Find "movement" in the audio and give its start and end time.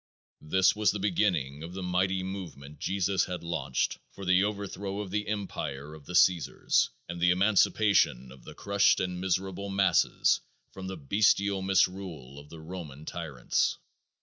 2.23-2.79